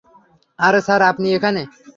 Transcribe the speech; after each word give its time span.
আরে, 0.59 0.79
স্যার 0.85 1.01
আপনি 1.11 1.27
এখানে? 1.37 1.61